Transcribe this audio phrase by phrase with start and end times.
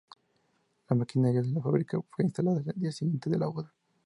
[0.89, 3.71] La maquinaria de la fábrica fue instalada al día siguiente de la boda.